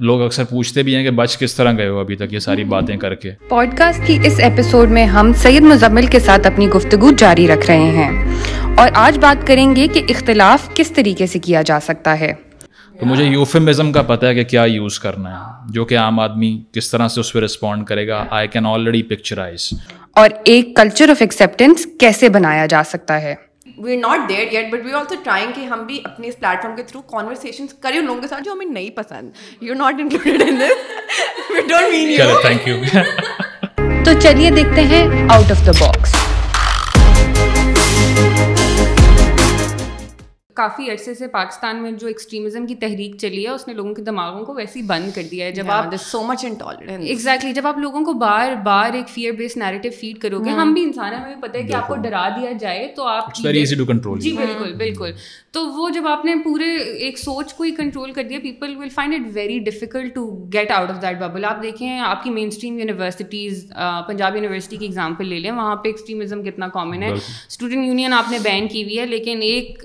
[0.00, 2.62] لوگ اکثر پوچھتے بھی ہیں کہ بچ کس طرح گئے ہو ابھی تک یہ ساری
[2.68, 6.68] باتیں کر کے پوڈ کاسٹ کی اس ایپیسوڈ میں ہم سید مزمل کے ساتھ اپنی
[6.74, 8.38] گفتگو جاری رکھ رہے ہیں
[8.80, 12.32] اور آج بات کریں گے کہ اختلاف کس طریقے سے کیا جا سکتا ہے
[13.00, 16.56] تو مجھے یوفیمزم کا پتہ ہے کہ کیا یوز کرنا ہے جو کہ عام آدمی
[16.74, 19.68] کس طرح سے اس پہ رسپونڈ کرے گا آئی کین آلریڈی پکچرائز
[20.22, 23.34] اور ایک کلچر آف ایکسیپٹینس کیسے بنایا جا سکتا ہے
[23.78, 26.62] we are not there yet but we also trying کہ ہم بھی اپنے اس پلیٹ
[26.62, 29.30] فارم کے تھرو کانورسن ان لوگوں کے ساتھ جو ہمیں نہیں پسند
[29.62, 30.60] یو آر ناٹ انکلوڈیڈ
[34.06, 35.02] تو چلیے دیکھتے ہیں
[35.34, 36.21] آؤٹ آف دا باکس
[40.54, 44.02] کافی عرصے سے پاکستان میں جو ایکسٹریمزم کی تحریک چلی ہے اس نے لوگوں کے
[44.02, 47.66] دماغوں کو ویسے ہی بند کر دیا ہے جب آپ سو مچ انٹالرنس ایگزیکٹلی جب
[47.66, 51.14] آپ لوگوں کو بار بار ایک فیئر بیس نیریٹو فیڈ کرو گے ہم بھی انسان
[51.14, 54.76] ہمیں پتہ ہے کہ آپ کو ڈرا دیا جائے تو آپ جی بالکل hmm.
[54.78, 55.10] بالکل
[55.52, 56.66] تو وہ جب آپ نے پورے
[57.04, 60.70] ایک سوچ کو ہی کنٹرول کر دیا people will find it very difficult to get
[60.76, 63.66] out of that bubble آپ دیکھیں آپ کی mainstream universities
[64.06, 68.30] Punjab university کی ایگزامپل لے لیں وہاں پہ ایکسٹریمزم کتنا کامن ہے اسٹوڈنٹ یونین آپ
[68.30, 69.84] نے بین کی ہوئی ہے لیکن ایک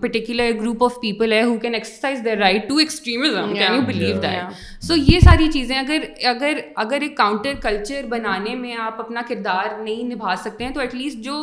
[0.00, 4.16] پرٹیکولر گروپ آف پیپل ہے who can exercise the right to extremism can you believe
[4.22, 4.54] that
[4.86, 9.78] so یہ ساری چیزیں اگر اگر اگر ایک کاؤنٹر کلچر بنانے میں آپ اپنا کردار
[9.80, 11.36] نہیں نبھا سکتے ہیں تو ایٹ لیسٹ جو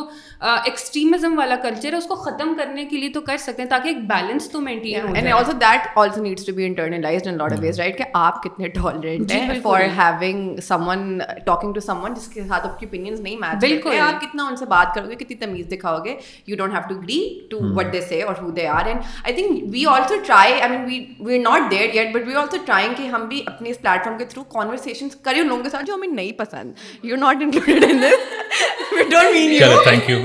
[0.50, 3.88] ایکسٹریمزم والا کلچر ہے اس کو ختم کرنے کے لیے تو کر سکتے ہیں تاکہ
[3.88, 7.80] ایک بیلنس تو maintain who that also needs to be internalize in lot of ways
[7.80, 10.56] right کہ آپ کتنے ٹالرنٹ ہیں for having
[10.88, 14.46] someone talking to someone جس کے ساتھ آپ کی اوپینینس نہیں میچ بالکل آپ کتنا
[14.50, 17.58] ان سے بات کرو گے کتنی تمیز دکھاؤ گے you don't have to agree to
[17.76, 20.84] what they say اور who they are and I think we also try I mean
[20.88, 23.78] we we are not there yet but we also trying کہ ہم بھی اپنے اس
[23.82, 26.72] پلیٹ فارم کے through conversation کریں ان لوگوں کے ساتھ جو ہمیں نہیں پسند
[27.10, 30.20] you not included in this we don't mean you thank you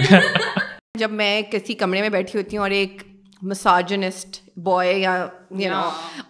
[1.00, 3.02] جب میں کسی کمرے میں بیٹھی ہوتی ہوں اور ایک
[3.50, 5.26] مساجنسٹ بوائے یا
[5.58, 5.82] یو نو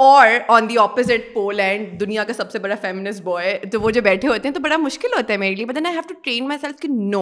[0.05, 4.01] اور آن دی اپوزٹ پولینڈ دنیا کا سب سے بڑا فیمنس بوائے تو وہ جو
[4.03, 6.13] بیٹھے ہوتے ہیں تو بڑا مشکل ہوتا ہے میرے لیے but then I have to
[6.23, 7.21] train myself کہ no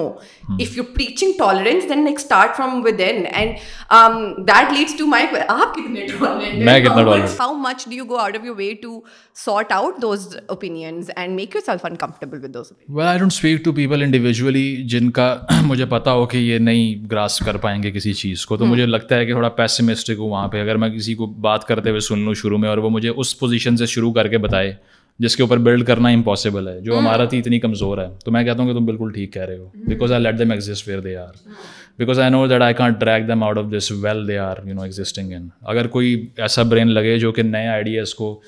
[0.61, 5.75] if you preaching tolerance then ایک start from within and that leads to my آپ
[5.75, 6.05] کتنے
[7.39, 8.99] how much do you go out of you way to
[9.43, 13.71] sort out those opinions and make yourself uncomfortable with those well I don't speak to
[13.73, 15.33] people individually جن کا
[15.65, 18.85] مجھے پتا ہو کہ یہ نہیں grass کر پائیں گے کسی چیز کو تو مجھے
[18.85, 21.99] لگتا ہے کہ تھوڑا پیسمسٹک ہوں وہاں پہ اگر میں کسی کو بات کرتے ہوئے
[22.07, 24.73] سن لوں شروع میں اور وہ مجھے اس پوزیشن سے شروع کر کے بتائے
[25.23, 28.31] جس کے اوپر بلڈ کرنا امپاسبل ہے جو ہاں۔ ہمارا تھی اتنی کمزور ہے تو
[28.31, 30.99] میں کہتا ہوں کہ تم بالکل ٹھیک کہہ رہے ہو because I let exist where
[31.07, 31.31] they are
[31.99, 34.73] because I know that I can't drag them out of this well they are you
[34.73, 36.13] know existing in اگر کوئی
[36.45, 38.39] ایسا برین لگے جو کہ نئے آئیڈیاز کو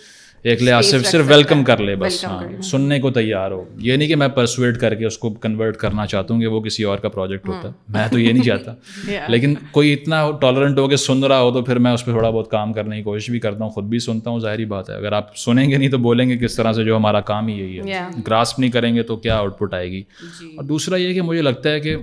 [0.44, 4.08] ایک لے سے صرف ویلکم کر لے بس ہاں سننے کو تیار ہو یہ نہیں
[4.08, 6.98] کہ میں پرسویٹ کر کے اس کو کنورٹ کرنا چاہتا ہوں کہ وہ کسی اور
[7.00, 10.88] کا پروجیکٹ ہاں۔ ہوتا ہے میں تو یہ نہیں چاہتا لیکن کوئی اتنا ٹالرنٹ ہو
[10.90, 13.30] کہ سن رہا ہو تو پھر میں اس پہ تھوڑا بہت کام کرنے کی کوشش
[13.30, 15.90] بھی کرتا ہوں خود بھی سنتا ہوں ظاہری بات ہے اگر آپ سنیں گے نہیں
[15.90, 18.94] تو بولیں گے کس طرح سے جو ہمارا کام ہی یہی ہے گراسپ نہیں کریں
[18.96, 20.02] گے تو کیا آؤٹ پٹ آئے گی
[20.40, 21.96] جی۔ اور دوسرا یہ کہ مجھے لگتا ہے کہ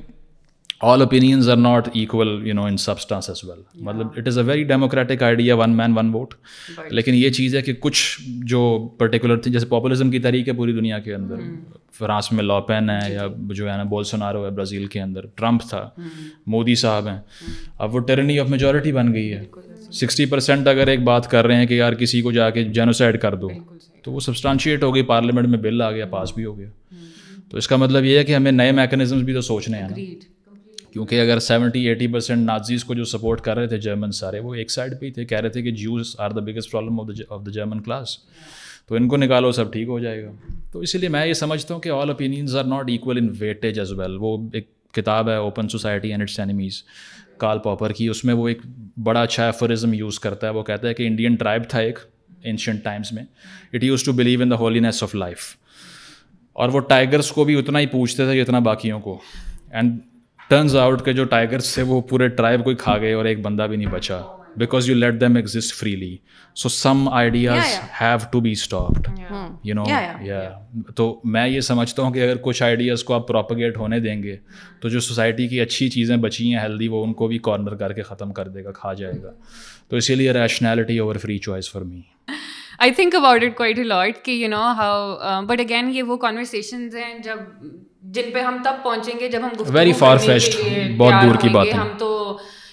[0.81, 4.62] all opinions are not equal you know in substance well مطلب it is a very
[4.65, 6.35] democratic idea one man one vote
[6.95, 8.01] لیکن یہ چیز ہے کہ کچھ
[8.53, 8.61] جو
[8.99, 11.41] پرٹیکولر تھی جیسے پاپولزم کی تحریک ہے پوری دنیا کے اندر
[11.99, 15.69] فرانس میں لاپین ہے یا جو ہے نا بول سنارو ہے برازیل کے اندر ٹرمپ
[15.69, 15.89] تھا
[16.55, 17.19] مودی صاحب ہیں
[17.79, 19.45] اب وہ ٹرنی آف میجورٹی بن گئی ہے
[20.01, 23.21] سکسٹی پرسینٹ اگر ایک بات کر رہے ہیں کہ یار کسی کو جا کے جینوسائڈ
[23.23, 23.49] کر دو
[24.05, 26.69] تو وہ سبسٹانشیٹ ہو گئی پارلیمنٹ میں بل آ گیا پاس بھی ہو گیا
[27.51, 29.89] تو اس کا مطلب یہ ہے کہ ہمیں نئے میکنیزمس بھی تو سوچنے ہیں
[30.94, 34.55] کیونکہ اگر سیونٹی ایٹی پرسینٹ نازیز کو جو سپورٹ کر رہے تھے جرمن سارے وہ
[34.55, 37.09] ایک سائڈ پہ ہی تھے کہہ رہے تھے کہ Jews are the biggest problem of
[37.32, 38.16] of the German class
[38.88, 40.31] تو ان کو نکالو سب ٹھیک ہو جائے گا
[40.72, 43.78] تو اسی لیے میں یہ سمجھتا ہوں کہ all opinions are not equal in weightage
[43.78, 46.82] as well وہ ایک کتاب ہے open society and its enemies
[47.38, 48.61] call Popper کی اس میں وہ ایک
[49.05, 51.99] بڑا اچھا ایفورزم یوز کرتا ہے وہ کہتا ہے کہ انڈین ٹرائب تھا ایک
[52.43, 53.22] اینشینٹ ٹائمس میں
[53.72, 54.56] it use to believe in the
[54.88, 55.55] holiness of life
[56.62, 59.21] اور وہ ٹائگرس کو بھی اتنا ہی پوچھتے تھے جتنا باقیوں کو
[59.71, 60.00] اینڈ
[60.49, 63.66] ٹرنز آؤٹ کے جو ٹائگرس تھے وہ پورے ٹرائب کو کھا گئے اور ایک بندہ
[63.69, 64.21] بھی نہیں بچا
[64.59, 66.15] because you let them exit freely
[66.62, 69.09] so some ideas have to be stopped
[69.69, 69.85] you know
[70.25, 70.41] یا
[70.96, 71.06] تو
[71.37, 74.37] میں یہ سمجھتا ہوں کہ اگر کچھ آئیڈیاز کو آپ پراپگیٹ ہونے دیں گے
[74.81, 77.93] تو جو سوسائٹی کی اچھی چیزیں بچی ہیں ہیلدی وہ ان کو بھی کارنر کر
[77.93, 79.32] کے ختم کر دے گا کھا جائے گا
[79.88, 82.00] تو اسی لیے rationality over free choice for me
[82.85, 86.97] I think about it quite a lot کہ you know how but again یہ وہ کانورسیشنز
[86.97, 87.38] ہیں جب
[88.12, 90.59] جن پہ ہم تب پہنچیں گے جب ہم ویری فار فیسٹ
[90.99, 91.79] بہت دور کی بات ہے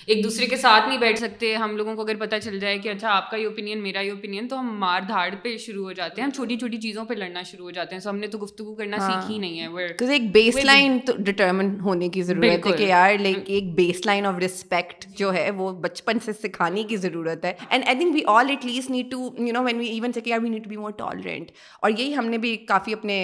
[0.05, 2.89] ایک دوسرے کے ساتھ نہیں بیٹھ سکتے ہم لوگوں کو اگر پتہ چل جائے کہ
[2.89, 5.91] اچھا آپ کا یہ اوپینین میرا یہ اوپینین تو ہم مار دھاڑ پہ شروع ہو
[5.91, 8.27] جاتے ہیں ہم چھوٹی چھوٹی چیزوں پہ لڑنا شروع ہو جاتے ہیں سو ہم نے
[8.27, 12.71] تو گفتگو کرنا ہاں۔ سیکھی نہیں ہے ایک بیس لائن ڈٹرمن ہونے کی ضرورت ہے
[12.77, 16.97] کہ یار لائک ایک بیس لائن آف رسپیکٹ جو ہے وہ بچپن سے سکھانے کی
[17.05, 19.87] ضرورت ہے and I think we all at least need to you know when we
[19.87, 21.51] even say we need to be more tolerant
[21.81, 23.19] اور یہی ہم نے بھی کافی اپنے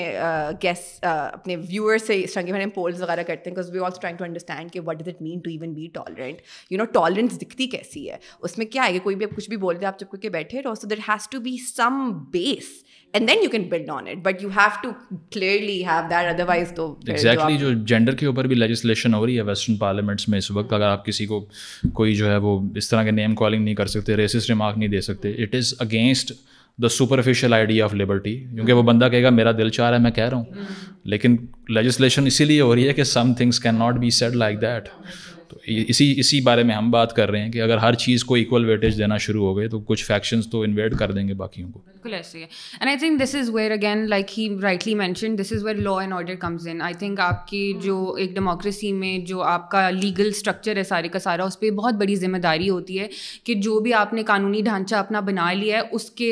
[0.64, 3.80] گیسٹ اپنے ویور سے اس طرح کے ہم نے پولز وغیرہ کرتے ہیں because we
[3.86, 6.42] also trying to understand کہ what does it mean to even be tolerant
[6.72, 9.58] you know tolerance دکھتی کیسی ہے اس میں کیا ہے کہ کوئی بھی کچھ بھی
[9.58, 12.70] بول دیا آپ چپ کر کے بیٹھے رہو so there has to be some base
[13.14, 14.90] and then you can build on it but you have to
[15.34, 19.42] clearly have that otherwise تو ایگزیکٹلی جو جینڈر کے اوپر بھی لیجسلیشن ہو رہی ہے
[19.52, 21.46] ویسٹرن پارلیمنٹس میں اس وقت اگر آپ کسی کو
[22.02, 24.90] کوئی جو ہے وہ اس طرح کے نیم کالنگ نہیں کر سکتے ریسس ریمارک نہیں
[24.90, 26.34] دے سکتے it is against
[26.84, 30.02] the superficial idea of liberty کیونکہ وہ بندہ کہے گا میرا دل چاہ رہا ہے
[30.02, 30.92] میں کہہ رہا ہوں mm.
[31.14, 31.36] لیکن
[31.74, 34.90] لیجسلیشن اسی لیے ہو رہی ہے کہ some things can not be said like that
[35.50, 38.36] تو اسی اسی بارے میں ہم بات کر رہے ہیں کہ اگر ہر چیز کو
[38.36, 41.72] ایکول ویٹیج دینا شروع ہو گئے تو کچھ فیکشنز تو انویٹ کر دیں گے باقیوں
[41.72, 42.50] کو بالکل ایسے ہی ہی
[42.80, 44.94] and and I I think think this this is is where where again like rightly
[44.96, 45.36] mention
[45.84, 46.82] law order comes in
[47.22, 51.44] آپ کی جو ایک ڈیموکریسی میں جو آپ کا لیگل اسٹرکچر ہے سارے کا سارا
[51.44, 53.08] اس پہ بہت بڑی ذمہ داری ہوتی ہے
[53.46, 56.32] کہ جو بھی آپ نے قانونی ڈھانچہ اپنا بنا لیا ہے اس کے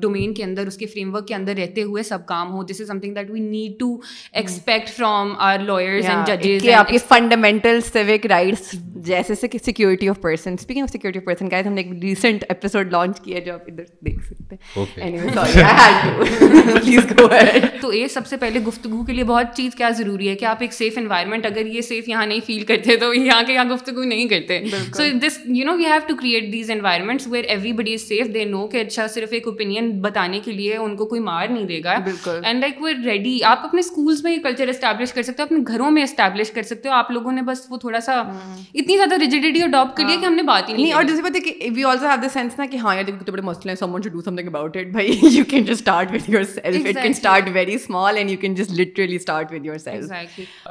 [0.00, 2.80] ڈومین کے اندر اس کے فریم ورک کے اندر رہتے ہوئے سب کام ہو this
[2.80, 3.94] is something that we need to
[4.32, 8.70] expect from our and ججز آپ کے فنڈامنٹل سیوک رائٹس
[9.06, 12.44] جیسے کہ security of person speaking of security of person کا ہم نے ایک ریسنٹ
[12.48, 14.80] ایپیسوڈ لانچ کیا ہے جو آپ ادھر دیکھ سکتے ہیں
[17.80, 20.56] تو یہ سب سے پہلے گفتگو کے لیے بہت چیز کیا ضروری ہے کہ آپ
[20.60, 24.04] ایک سیف انوائرمنٹ اگر یہ سیف یہاں نہیں فیل کرتے تو یہاں کے یہاں گفتگو
[24.04, 24.60] نہیں کرتے
[24.96, 27.44] so this you know we have to create these environments where
[27.82, 31.06] everybody is safe they know کہ اچھا صرف ایک اوپینین بتانے کے لیے ان کو
[31.12, 31.96] کوئی مار نہیں دے گا
[32.44, 35.58] اینڈ لائک ویئر ریڈی آپ اپنے اسکولس میں یہ کلچر اسٹیبلش کر سکتے ہو اپنے
[35.72, 38.96] گھروں میں اسٹیبلش کر سکتے ہو آپ لوگوں نے بس وہ تھوڑا سا ہاں۔ اتنی
[38.96, 41.70] زیادہ ریجیڈیٹی اڈاپٹ کر لی کہ ہم نے بات ہی نہیں اور جیسے پتہ کہ
[41.76, 44.20] we also have the sense نا کہ ہاں یار بڑے مسئلے ہیں someone to do
[44.36, 46.14] something about about it it it بھائی you you can can can just just start
[46.26, 49.18] start start your your self self very small and literally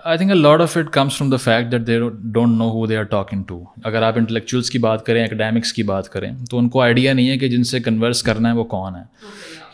[0.03, 2.01] I think of comes from the fact that
[2.33, 5.83] don't know who they are talking to اگر آپ intellectuals کی بات کریں academics کی
[5.94, 8.63] بات کریں تو ان کو آئیڈیا نہیں ہے کہ جن سے کنورس کرنا ہے وہ
[8.75, 9.01] کون ہے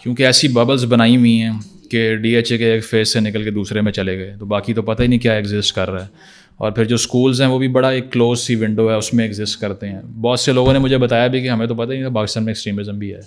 [0.03, 1.51] کیونکہ ایسی ببلس بنائی ہوئی ہیں
[1.91, 4.45] کہ ڈی ایچ اے کے ایک فیس سے نکل کے دوسرے میں چلے گئے تو
[4.45, 6.35] باقی تو پتہ ہی نہیں کیا ایگزسٹ کر رہا ہے
[6.65, 9.25] اور پھر جو اسکولز ہیں وہ بھی بڑا ایک کلوز سی ونڈو ہے اس میں
[9.25, 11.99] ایگزسٹ کرتے ہیں بہت سے لوگوں نے مجھے بتایا بھی کہ ہمیں تو پتہ ہی
[11.99, 13.19] نہیں پاکستان میں ایکسٹریمزم بھی ہے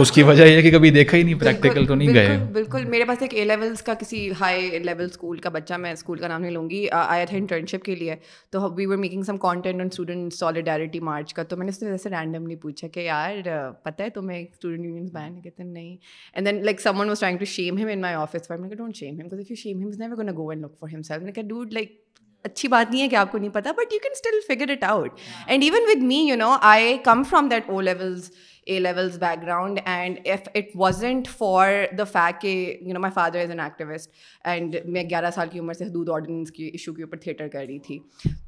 [0.00, 2.84] اس کی وجہ یہ ہے کہ کبھی دیکھا ہی نہیں پریکٹیکل تو نہیں گئے بالکل
[2.88, 6.28] میرے پاس ایک اے لیولس کا کسی ہائی لیول اسکول کا بچہ میں اسکول کا
[6.28, 8.16] نام نہیں لوں گی آیا تھا انٹرنشپ کے لیے
[8.52, 11.82] تو we were making some content on student solidarity march کا تو میں نے اس
[11.82, 13.36] نے ویسے رینڈملی پوچھا کہ یار
[13.82, 15.96] پتہ ہے تمہیں تو میں اسٹوڈینٹ کہتے ہیں نہیں
[16.34, 18.56] and then like someone trying to shame ہم ہم ہم ہم in my office for
[18.56, 19.20] for میں don't shame
[19.62, 19.88] shame
[20.36, 20.64] go and
[20.98, 21.98] look self like
[22.44, 24.84] اچھی بات نہیں ہے کہ آپ کو نہیں پتا but you can still figure it
[24.90, 28.30] out and even with me you know I come from that O levels
[28.70, 32.48] A levels background and if it wasn't for the fact کہ
[32.80, 34.10] you know my father is an activist
[34.48, 37.64] and میں گیارہ سال کی عمر سے حدود ordinance کی issue کے اوپر تھیٹر کر
[37.68, 37.98] رہی تھی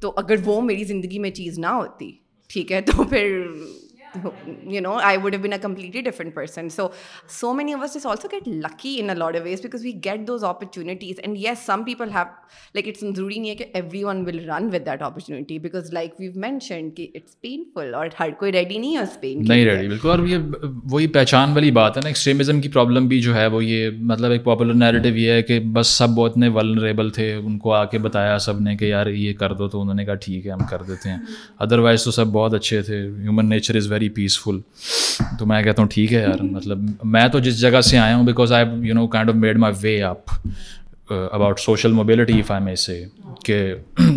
[0.01, 2.11] تو اگر وہ میری زندگی میں چیز نہ ہوتی
[2.53, 3.37] ٹھیک ہے تو پھر
[4.15, 4.77] نہیں
[13.47, 13.61] ہے
[19.17, 20.37] کہ اور یہ
[20.91, 24.31] وہی پہچان والی بات ہے نا ایکسٹریمزم کی پرابلم بھی جو ہے وہ یہ مطلب
[24.31, 27.97] ایک پاپولر نیریٹو یہ ہے کہ بس سب اتنے ولریبل تھے ان کو آ کے
[27.99, 30.65] بتایا سب نے کہ یار یہ کر دو تو انہوں نے کہا ٹھیک ہے ہم
[30.69, 31.17] کر دیتے ہیں
[31.65, 34.59] ادروائز تو سب بہت اچھے تھے human nature is very very peaceful
[35.39, 38.25] تو میں کہتا ہوں ٹھیک ہے یار مطلب میں تو جس جگہ سے آیا ہوں
[38.25, 40.01] because I you know kind of made my way
[41.15, 43.03] about social mobility if I میں سے
[43.45, 43.57] کہ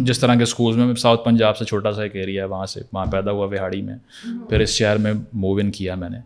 [0.08, 2.80] جس طرح کے اسکولس میں ساؤتھ پنجاب سے چھوٹا سا ایک ایریا ہے وہاں سے
[2.92, 3.96] وہاں پیدا ہوا وہاڑی میں
[4.49, 6.18] پھر اس شہر میں موو ان کیا میں نے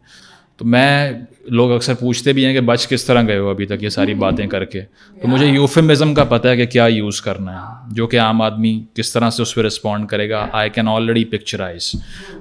[0.61, 1.13] تو میں
[1.59, 4.15] لوگ اکثر پوچھتے بھی ہیں کہ بچ کس طرح گئے ہو ابھی تک یہ ساری
[4.23, 4.81] باتیں کر کے
[5.21, 8.73] تو مجھے یوفیمزم کا پتہ ہے کہ کیا یوز کرنا ہے جو کہ عام آدمی
[8.97, 11.91] کس طرح سے اس پہ رسپونڈ کرے گا I can already picturise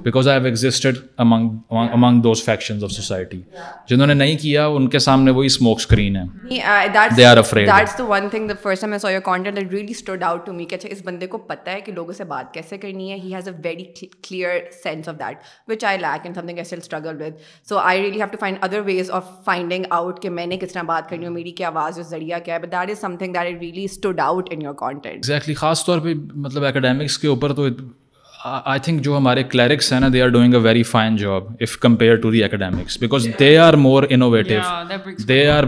[0.04, 1.56] because I have existed among
[1.94, 3.42] among those faction of society
[3.90, 6.60] جنہوں نے نہیں کیا ان کے سامنے وہی اسموک اسکرین ہے
[7.18, 7.38] دے آر
[10.72, 13.48] اچھا اس بندے کو پتہ ہے کہ لوگوں سے بات کیسے کرنی ہے he has
[13.48, 15.38] a very clear sense of that
[15.72, 18.58] which I lack and something I still struggle with so I really have to find
[18.62, 21.68] other ways of finding out کہ میں نے کس طرح بات کرنی ہو میری کیا
[21.68, 24.62] آواز اور ذریعہ کیا ہے but that is something that it really stood out in
[24.62, 26.14] your content exactly خاص طور پہ
[26.48, 27.68] مطلب اکیڈیمکس کے اوپر تو
[28.50, 31.78] آئی تھنک جو ہمارے کلیرکس ہیں نا they are doing a very fine job if
[31.80, 34.60] compare to the academics because they are more innovative
[35.28, 35.64] they are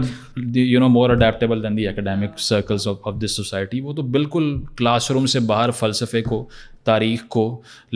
[0.54, 5.10] you know more adaptable than the academic circles of this society وہ تو بالکل class
[5.10, 6.46] room سے باہر فلسفے کو
[6.84, 7.44] تاریخ کو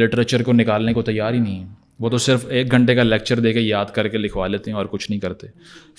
[0.03, 3.41] literature کو نکالنے کو تیار ہی نہیں ہے وہ تو صرف ایک گھنٹے کا لیکچر
[3.41, 5.47] دے کے یاد کر کے لکھوا لیتے ہیں اور کچھ نہیں کرتے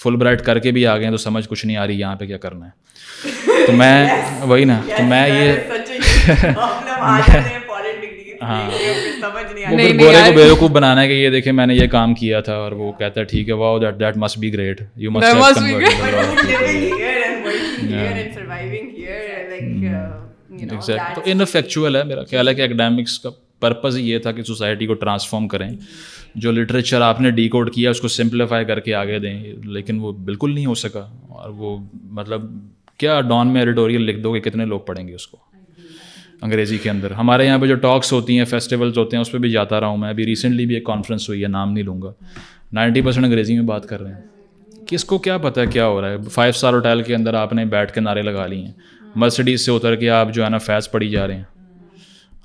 [0.04, 2.16] فل برائٹ کر کے بھی آ گئے ہیں تو سمجھ کچھ نہیں آ رہی یہاں
[2.16, 6.36] پہ کیا کرنا ہے تو میں وہی نا تو میں یہ
[8.42, 8.66] ہاں
[10.00, 12.72] گورے کو بےوقوف بنانا ہے کہ یہ دیکھے میں نے یہ کام کیا تھا اور
[12.82, 15.20] وہ کہتا ہے ٹھیک ہے wow that that must must be great you
[21.16, 24.94] تو انفیکچوئل ہے میرا خیال ہے کہ اکیڈیمکس کا پرپز یہ تھا کہ سوسائٹی کو
[25.04, 25.70] ٹرانسفارم کریں
[26.46, 29.34] جو لٹریچر آپ نے ڈیکوڈ کیا اس کو سمپلیفائی کر کے آگے دیں
[29.78, 31.78] لیکن وہ بالکل نہیں ہو سکا اور وہ
[32.20, 32.46] مطلب
[33.00, 35.38] کیا ڈان میں ایڈیٹوریل لکھ دو گے کتنے لوگ پڑھیں گے اس کو
[36.42, 39.38] انگریزی کے اندر ہمارے یہاں پہ جو ٹاکس ہوتی ہیں فیسٹیولس ہوتے ہیں اس پہ
[39.46, 42.02] بھی جاتا رہا ہوں میں ابھی ریسنٹلی بھی ایک کانفرنس ہوئی ہے نام نہیں لوں
[42.02, 42.12] گا
[42.74, 46.00] نائنٹی پرسینٹ انگریزی میں بات کر رہے ہیں کس کو کیا پتہ ہے کیا ہو
[46.02, 48.72] رہا ہے فائیو اسٹار ہوٹل کے اندر آپ نے بیٹھ کے نعرے لگا لی ہیں
[49.16, 51.57] مرسڈیز سے اتر کے آپ جو ہے نا فیض پڑھی جا رہے ہیں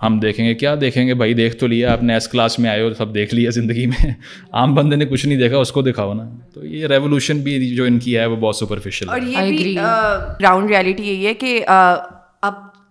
[0.02, 2.70] ہم دیکھیں گے کیا دیکھیں گے بھائی دیکھ تو لیا آپ نے ایس کلاس میں
[2.70, 4.08] آئے ہو سب دیکھ لیا زندگی میں
[4.62, 7.84] عام بندے نے کچھ نہیں دیکھا اس کو دکھاؤ نا تو یہ ریولیوشن بھی جو
[7.84, 11.58] ان کی ہے وہ بہت سپرفیشل اور یہ ریالٹی یہی ہے کہ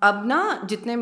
[0.05, 0.37] اب نا
[0.69, 0.95] جتنے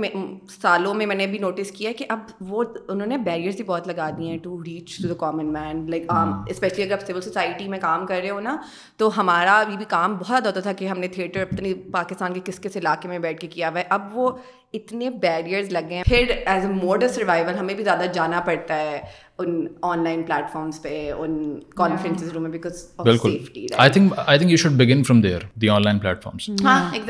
[0.61, 3.63] سالوں میں میں نے ابھی نوٹس کیا ہے کہ اب وہ انہوں نے بیریئرس بھی
[3.67, 7.05] بہت لگا دیے ہیں to reach to the common man like عام اسپیشلی اگر آپ
[7.07, 8.57] سول سوسائٹی میں کام کر رہے ہو نا
[8.97, 12.39] تو ہمارا ابھی بھی کام بہت ہوتا تھا کہ ہم نے تھیٹر اپنے پاکستان کے
[12.51, 14.31] کس کس علاقے میں بیٹھ کے کیا ہوا ہے اب وہ
[14.77, 18.75] اتنے بیریئرز لگے ہیں پھر as a mode of survival ہمیں بھی زیادہ جانا پڑتا
[18.79, 18.99] ہے
[19.43, 19.55] ان
[19.91, 21.37] آن لائن پلیٹفارمس پہ ان
[21.75, 23.37] کانفرنسز روم میں بیکاز بالکل
[23.77, 26.49] I think I think you should begin from there the online platforms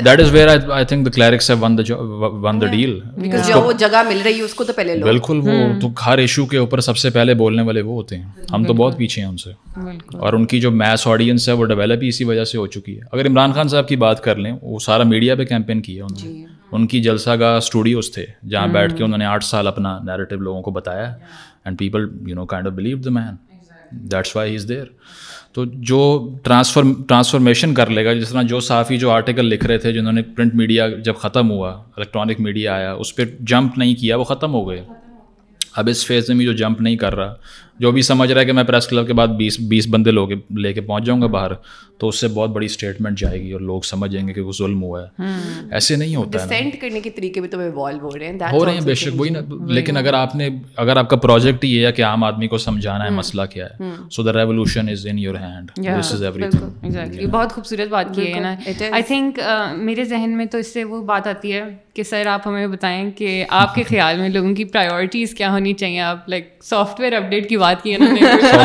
[0.04, 2.98] that is where I think the clerics have won won the deal
[3.78, 6.80] جگہ مل رہی ہے اس کو تو پہلے بالکل وہ تو ہر ایشو کے اوپر
[6.80, 9.50] سب سے پہلے بولنے والے وہ ہوتے ہیں ہم تو بہت پیچھے ہیں ان سے
[10.18, 12.96] اور ان کی جو میس آڈینس ہے وہ ڈیولپ ہی اسی وجہ سے ہو چکی
[12.96, 16.04] ہے اگر عمران خان صاحب کی بات کر لیں وہ سارا میڈیا پہ کیمپین کیا
[16.10, 16.44] انہوں نے
[16.76, 20.36] ان کی جلسہ کا اسٹوڈیوز تھے جہاں بیٹھ کے انہوں نے آٹھ سال اپنا نیریٹو
[20.42, 21.12] لوگوں کو بتایا
[21.64, 23.34] and people you know kind of believe the man
[24.12, 24.84] that's why he is there
[25.54, 25.96] تو جو
[26.44, 30.12] ٹرانسفر ٹرانسفارمیشن کر لے گا جس طرح جو صحافی جو آرٹیکل لکھ رہے تھے جنہوں
[30.12, 34.24] نے پرنٹ میڈیا جب ختم ہوا الیکٹرانک میڈیا آیا اس پہ جمپ نہیں کیا وہ
[34.24, 34.82] ختم ہو گئے
[35.80, 37.34] اب اس فیز میں بھی جو جمپ نہیں کر رہا
[37.80, 40.28] جو بھی سمجھ رہا ہے کہ میں پریس کلب کے بعد بیس بیس بندے لوگ
[40.60, 41.52] لے کے پہنچ جاؤں گا باہر
[42.00, 44.82] تو اس سے بہت بڑی اسٹیٹمنٹ جائے گی اور لوگ سمجھیں گے کہ وہ ظلم
[44.82, 45.26] ہوا ہے
[45.78, 48.72] ایسے نہیں ہوتا ہے کرنے کے طریقے بھی تو ایوالو ہو رہے ہیں ہو رہے
[48.74, 49.40] ہیں بے شک وہی نا
[49.78, 50.48] لیکن اگر آپ نے
[50.84, 53.66] اگر آپ کا پروجیکٹ ہی یہ ہے کہ عام آدمی کو سمجھانا ہے مسئلہ کیا
[53.80, 58.32] ہے so the revolution is in your hand this is everything بہت خوبصورت بات کی
[58.32, 58.54] ہے نا
[58.90, 59.40] آئی تھنک
[59.78, 61.62] میرے ذہن میں تو اس سے وہ بات آتی ہے
[61.94, 63.30] کہ سر آپ ہمیں بتائیں کہ
[63.60, 67.48] آپ کے خیال میں لوگوں کی پرائیورٹیز کیا ہونی چاہیے آپ لائک سافٹ ویئر اپڈیٹ
[67.48, 68.58] کی بات کی ہے نا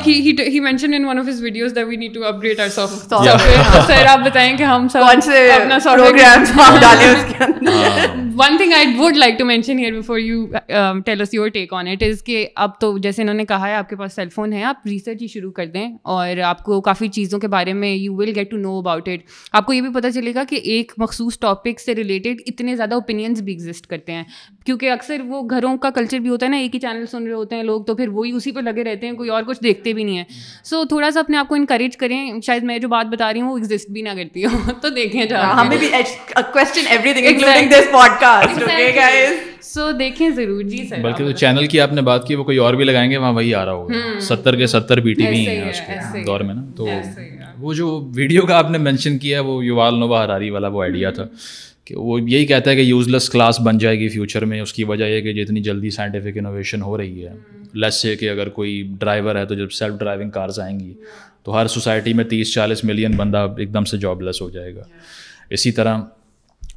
[0.50, 1.08] آپ
[13.88, 17.08] کے پاس سیل فون ہے آپ آپ ریسرچ ہی شروع کر دیں اور کو کافی
[17.08, 19.20] چیزوں کے بارے میں you will get to know about it
[19.52, 22.94] آپ کو یہ بھی پتا چلے گا کہ ایک مخصوص ٹاپک سے ریلیٹڈ اتنے زیادہ
[22.94, 23.56] اوپینینس بھی
[23.88, 24.22] کرتے ہیں
[24.66, 27.32] کیونکہ اکثر وہ گھروں کا کلچر بھی ہوتا ہے نا ایک ہی چینل سن رہے
[27.32, 29.92] ہوتے ہیں لوگ تو پھر وہی اسی پہ لگے رہتے ہیں کوئی اور کچھ دیکھتے
[29.92, 30.24] بھی نہیں ہے
[30.70, 33.50] سو تھوڑا سا اپنے آپ کو انکریج کریں شاید میں جو بات بتا رہی ہوں
[33.50, 35.78] وہ ایگزٹ بھی نہ کرتی ہوں تو دیکھیں جا ہاں، ہمیں
[39.62, 42.56] سو دیکھیں ضرور جی سر بلکہ جو چینل کی آپ نے بات کی وہ کوئی
[42.58, 45.46] اور بھی لگائیں گے وہاں وہی آ رہا ہوگا ستر کے ستر بی ٹی وی
[45.46, 46.88] ہیں آج کے دور میں نا تو
[47.60, 51.10] وہ جو ویڈیو کا آپ نے مینشن کیا وہ یوال نوبا ہراری والا وہ آئیڈیا
[51.18, 51.24] تھا
[51.86, 54.72] کہ وہ یہی کہتا ہے کہ یوز لیس کلاس بن جائے گی فیوچر میں اس
[54.72, 57.32] کی وجہ یہ کہ جتنی جلدی سائنٹیفک انوویشن ہو رہی ہے
[57.82, 60.92] لیس سے کہ اگر کوئی ڈرائیور ہے تو جب سیلف ڈرائیونگ کارز آئیں گی
[61.44, 64.74] تو ہر سوسائٹی میں تیس چالیس ملین بندہ ایک دم سے جاب لیس ہو جائے
[64.74, 64.82] گا
[65.58, 65.98] اسی طرح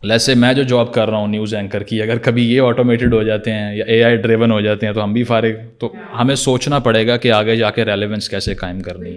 [0.09, 3.13] لیس سے میں جو جاب کر رہا ہوں نیوز اینکر کی اگر کبھی یہ آٹومیٹڈ
[3.13, 5.93] ہو جاتے ہیں یا اے آئی ڈریون ہو جاتے ہیں تو ہم بھی فارغ تو
[6.19, 9.15] ہمیں سوچنا پڑے گا کہ آگے جا کے ریلیونس کیسے قائم کرنی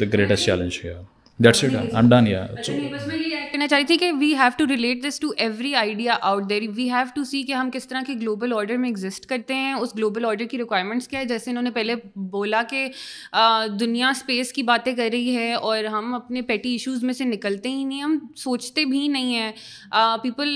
[0.00, 0.92] دا گریٹسٹ چیلنج ہے
[3.76, 7.04] رہی تھی کہ we have to relate this to every idea out there we have
[7.14, 10.24] to see کہ ہم کس طرح کے گلوبل آرڈر میں ایگزسٹ کرتے ہیں اس گلوبل
[10.24, 11.94] آرڈر کی ریکوائرمنٹس کیا ہے جیسے انہوں نے پہلے
[12.30, 12.86] بولا کہ
[13.80, 17.68] دنیا اسپیس کی باتیں کر رہی ہے اور ہم اپنے پیٹی ایشوز میں سے نکلتے
[17.68, 19.50] ہی نہیں ہم سوچتے بھی نہیں ہیں
[20.22, 20.54] پیپل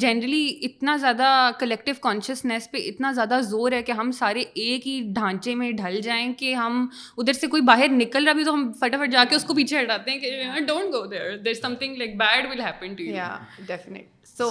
[0.00, 5.00] جنرلی اتنا زیادہ کلیکٹیو کانشیسنیس پہ اتنا زیادہ زور ہے کہ ہم سارے ایک ہی
[5.14, 6.86] ڈھانچے میں ڈھل جائیں کہ ہم
[7.18, 9.80] ادھر سے کوئی باہر نکل رہا بھی تو ہم فٹافٹ جا کے اس کو پیچھے
[9.82, 13.14] ہٹاتے ہیں ہیں کہ don't go there there something like bad will happen to you
[13.66, 14.46] definite so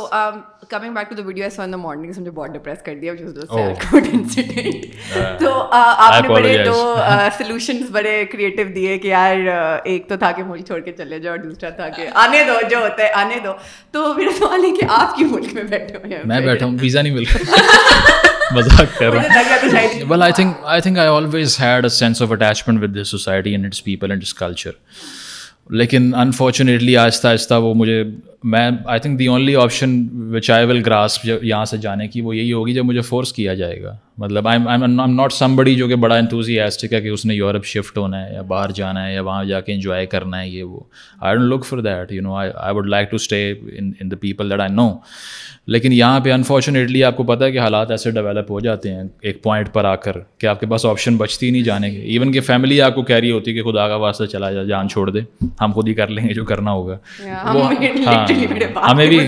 [0.69, 3.13] coming back to the video I saw in the morning مجھے بہت ڈپریس کر دیا
[3.13, 5.51] مجھے اس دوست سے کوڈ انسیڈنٹ تو
[5.81, 6.75] آپ نے بڑے دو
[7.37, 9.35] سلوشنز بڑے کریٹو دیے کہ یار
[9.83, 12.77] ایک تو تھا کہ ملک چھوڑ کے چلے جاؤ دوسرا تھا کہ آنے دو جو
[12.83, 13.53] ہوتا ہے آنے دو
[13.91, 16.77] تو میرا سوال ہے کہ آپ کی ملک میں بیٹھے ہوئے ہیں میں بیٹھا ہوں
[16.81, 18.21] ویزا نہیں مل رہا
[18.55, 22.31] مذاق کر رہا ہوں well I think I think I always had a sense of
[22.31, 24.71] attachment with this society and its people and its culture
[25.71, 28.03] لیکن انفارچونیٹلی آہستہ آہستہ وہ مجھے
[28.43, 29.91] میں I think the only option
[30.33, 33.31] which I will grass جب یہاں سے جانے کی وہ یہی ہوگی جب مجھے فورس
[33.33, 37.25] کیا جائے گا مطلب آئی ناٹ سم بڑی جو کہ بڑا انتوزی ہے کہ اس
[37.25, 40.41] نے یورپ شفٹ ہونا ہے یا باہر جانا ہے یا وہاں جا کے انجوائے کرنا
[40.41, 40.79] ہے یہ وہ
[41.21, 44.49] I don't look for that you know I would like to stay in the people
[44.51, 44.89] that I know
[45.71, 49.03] لیکن یہاں پہ انفارچونیٹلی آپ کو پتہ ہے کہ حالات ایسے ڈیولپ ہو جاتے ہیں
[49.29, 52.31] ایک پوائنٹ پر آ کر کہ آپ کے پاس آپشن بچتی نہیں جانے کے ایون
[52.31, 54.89] کہ فیملی آپ کو کہہ رہی ہوتی ہے کہ خدا کا واسطہ چلا جا جان
[54.89, 55.19] چھوڑ دے
[55.61, 58.23] ہم خود ہی کر لیں گے جو کرنا ہوگا ہاں،
[58.89, 59.19] ہمیں بھی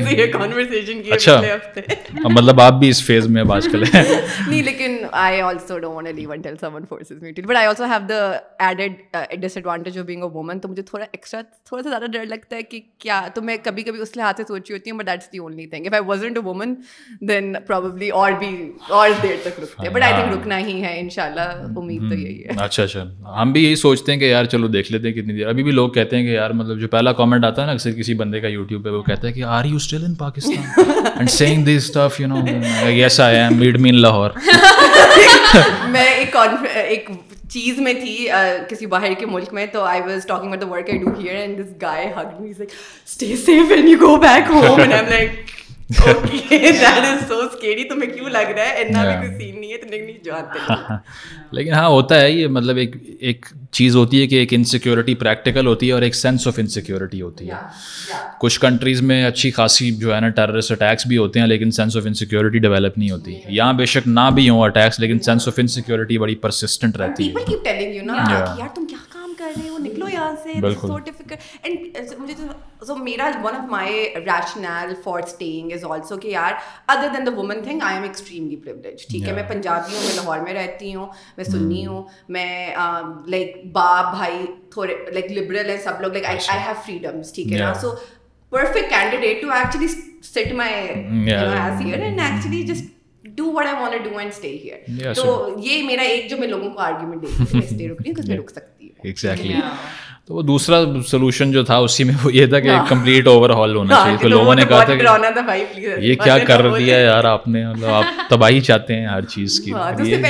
[1.14, 1.40] اچھا
[2.36, 5.78] مطلب آپ بھی اس فیز میں اب آج کل نہیں لیکن I also
[7.86, 8.06] have
[9.42, 12.64] disadvantage of being a woman تو مجھے تھوڑا ایکسٹرا تھوڑا سا زیادہ ڈر لگتا ہے
[12.64, 15.38] کہ کیا تو میں کبھی کبھی اس لحاظ سے سوچی ہوتی ہوں but that's the
[15.38, 16.74] only thing if I was wasn't woman
[17.28, 18.48] then probably اور بھی
[18.90, 22.10] اور دیر تک رکتے ہیں بٹ آئی تھنک رکنا ہی ہے ان شاء اللہ امید
[22.10, 23.04] تو یہی ہے اچھا اچھا
[23.42, 25.72] ہم بھی یہی سوچتے ہیں کہ یار چلو دیکھ لیتے ہیں کتنی دیر ابھی بھی
[25.72, 28.40] لوگ کہتے ہیں کہ یار مطلب جو پہلا کامنٹ آتا ہے نا اکثر کسی بندے
[28.42, 31.84] کا یوٹیوب پہ وہ کہتا ہے کہ are you still in Pakistan and seeing this
[31.86, 32.44] stuff you know
[33.06, 34.30] yes I am made me in Lahore
[35.92, 36.36] میں ایک
[36.74, 37.10] ایک
[37.50, 38.28] چیز میں تھی
[38.70, 41.36] کسی باہر کے ملک میں تو I was talking about the work I do here
[41.42, 42.70] and this guy hug me like
[43.06, 45.52] stay safe and you go back home and I am like
[51.52, 53.46] لیکن ہاں ہوتا ہے یہ مطلب ایک ایک
[53.78, 57.50] چیز ہوتی ہے کہ ایک انسیکیورٹی پریکٹیکل ہوتی ہے اور ایک سینس آف انسیکیورٹی ہوتی
[57.50, 61.72] ہے کچھ کنٹریز میں اچھی خاصی جو ہے نا ٹیررسٹ اٹیکس بھی ہوتے ہیں لیکن
[61.80, 65.48] سینس آف انسیکیورٹی ڈیولپ نہیں ہوتی یہاں بے شک نہ بھی ہوں اٹیکس لیکن سینس
[65.48, 68.95] آف انسیکیورٹی بڑی پرسسٹنٹ رہتی ہے
[70.46, 70.62] Uh,
[72.98, 73.16] میں
[79.34, 81.54] میں پنجابی ہوں لاہور میں رہتی ہوں میں میں hmm.
[81.54, 82.02] سنی ہوں
[83.30, 84.38] لائک um, باپ بھائی
[84.74, 84.94] تھوڑے
[85.84, 86.12] سب لوگ
[93.36, 93.44] تو
[95.62, 99.58] یہ میرا ایک جو میں لوگوں کو آرگیومنٹ ہوں رک رک میں سکتی دیکھیے
[100.28, 100.78] تو وہ دوسرا
[101.08, 104.18] سولوشن جو تھا اسی میں وہ یہ تھا کہ کمپلیٹ اوور ہال ہونا ہاں، چاہیے
[104.22, 108.62] تو لوگوں نے کہا تھا یہ کیا کر دیا یار آپ نے مطلب آپ تباہی
[108.70, 110.22] چاہتے ہیں ہر چیز کی ہارڈ وے ہاں۔ ہاں۔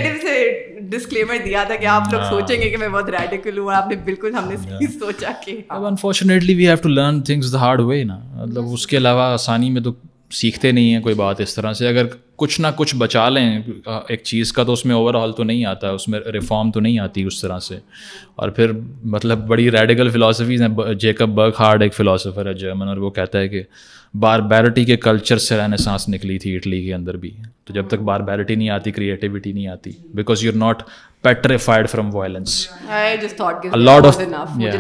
[8.06, 9.92] نا مطلب اس کے علاوہ آسانی میں تو
[10.42, 12.06] سیکھتے نہیں ہیں کوئی بات اس طرح سے اگر
[12.42, 13.48] کچھ نہ کچھ بچا لیں
[14.10, 16.80] ایک چیز کا تو اس میں اوور آل تو نہیں آتا اس میں ریفارم تو
[16.80, 17.78] نہیں آتی اس طرح سے
[18.44, 18.72] اور پھر
[19.16, 23.40] مطلب بڑی ریڈیکل فلاسفیز ہیں جیکب برگ ہارڈ ایک فلاسفر ہے جرمن اور وہ کہتا
[23.40, 23.64] ہے کہ
[24.24, 27.32] بار بیرٹی کے کلچر سے رہنے سانس نکلی تھی اٹلی کے اندر بھی
[27.66, 30.82] تو جب تک باربیرٹی نہیں آتی کریٹیوٹی نہیں آتی بیکاز یو ناٹ
[31.24, 31.88] پیٹریفائڈ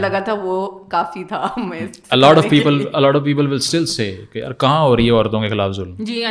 [0.03, 0.33] لگا تھا
[4.59, 6.21] کہاں ہو رہی ہے عورتوں کے خلاف ظلم جی،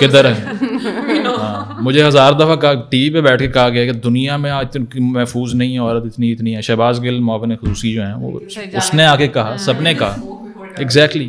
[0.00, 0.41] کدھر ہے
[1.38, 4.68] ہاں۔ مجھے ہزار دفعہ ٹی وی پہ بیٹھ کے کہا گیا کہ دنیا میں آج
[4.70, 8.38] تک محفوظ نہیں ہے عورت اتنی اتنی ہے شہباز گل معاون خصوصی جو ہیں وہ
[8.72, 10.16] اس نے آ کے کہا سب نے کہا
[10.76, 11.28] ایگزیکٹلی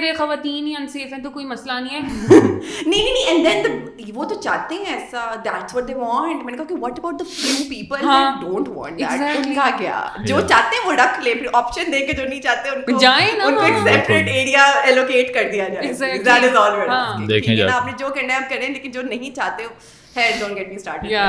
[0.01, 2.39] میرے خواتین ہی انسیف ہیں تو کوئی مسئلہ نہیں ہے
[2.85, 6.57] نہیں نہیں اینڈ دین وہ تو چاہتے ہیں ایسا دیٹس واٹ دے وانٹ میں نے
[6.57, 10.39] کہا کہ what about the few people that don't want that ان کا کیا جو
[10.49, 13.29] چاہتے ہیں وہ رکھ لے پھر اپشن دے کے جو نہیں چاہتے ان کو جائیں
[13.37, 15.93] نا ان کو ایک سیپریٹ ایریا ایلوکیٹ کر دیا جائے
[16.25, 19.01] دیٹ از آل ورڈ دیکھیں جا اپ نے جو کرنا ہے اپ کریں لیکن جو
[19.13, 19.69] نہیں چاہتے ہو
[20.13, 20.55] فائن
[21.05, 21.25] میں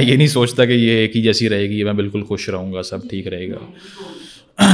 [0.00, 2.82] یہ نہیں سوچتا کہ یہ ایک ہی جیسی رہے گی میں بالکل خوش رہوں گا
[2.90, 3.58] سب ٹھیک رہے گا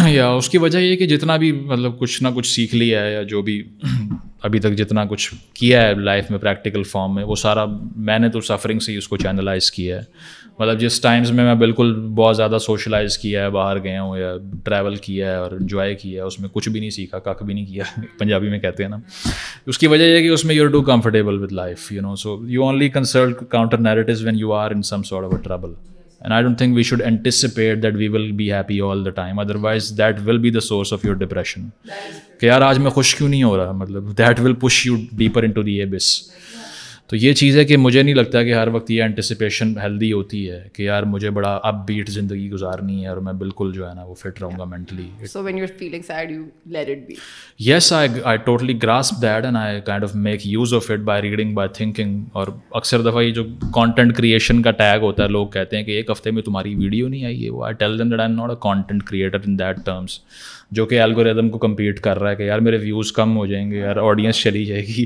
[0.08, 3.12] یا اس کی وجہ یہ کہ جتنا بھی مطلب کچھ نہ کچھ سیکھ لیا ہے
[3.12, 3.62] یا جو بھی
[4.46, 7.64] ابھی تک جتنا کچھ کیا ہے لائف میں پریکٹیکل فارم میں وہ سارا
[8.08, 10.02] میں نے تو سفرنگ سے ہی اس کو چینلائز کیا ہے
[10.58, 14.32] مطلب جس ٹائمز میں میں بالکل بہت زیادہ سوشلائز کیا ہے باہر گیا ہوں یا
[14.64, 17.54] ٹریول کیا ہے اور انجوائے کیا ہے اس میں کچھ بھی نہیں سیکھا کک بھی
[17.54, 17.84] نہیں کیا
[18.18, 18.98] پنجابی میں کہتے ہیں نا
[19.66, 22.38] اس کی وجہ یہ کہ اس میں you do comfortable with life you know so
[22.48, 25.74] you only concert counter narratives when you are in some sort of a travel
[26.22, 29.38] and I don't think we should anticipate that we will be happy all the time
[29.64, 31.68] otherwise that will be the source of your depression
[32.40, 35.42] کہ یار آج میں خوش کیوں نہیں ہو رہا مطلب that will push you deeper
[35.58, 36.10] into the بس
[37.08, 40.40] تو یہ چیز ہے کہ مجھے نہیں لگتا کہ ہر وقت یہ اینٹیسپیشن ہیلدی ہوتی
[40.50, 43.92] ہے کہ یار مجھے بڑا اپ بیٹ زندگی گزارنی ہے اور میں بالکل جو ہے
[43.94, 46.32] نا وہ فٹ رہوں گا mentally so when you you feeling sad
[46.72, 47.14] let it be
[47.70, 51.00] yes I I totally grasp that and I kind of of make use it by
[51.04, 52.48] by reading thinking اور
[52.80, 53.44] اکثر دفعہ یہ جو
[53.74, 57.08] کانٹینٹ کریشن کا tag ہوتا ہے لوگ کہتے ہیں کہ ایک ہفتے میں تمہاری ویڈیو
[57.08, 59.84] نہیں آئی ہے وہ I I tell them that not a content creator in that
[59.84, 60.18] terms
[60.76, 63.70] جو کہ الگوریدم کو کمپیٹ کر رہا ہے کہ یار میرے ویوز کم ہو جائیں
[63.70, 65.04] گے یار آڈینس چلی جائے گی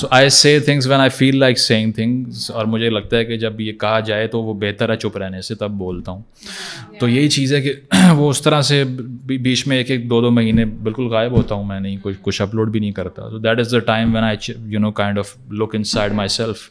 [0.00, 3.24] so I see things when I feel feel like saying things اور مجھے لگتا ہے
[3.24, 6.92] کہ جب یہ کہا جائے تو وہ بہتر ہے چپ رہنے سے تب بولتا ہوں
[7.00, 7.72] تو یہی چیز ہے کہ
[8.16, 11.64] وہ اس طرح سے بیچ میں ایک ایک دو دو مہینے بالکل غائب ہوتا ہوں
[11.64, 14.52] میں نہیں کچھ کچھ اپلوڈ بھی نہیں کرتا تو that is the time when I
[14.74, 16.68] you know kind of look inside myself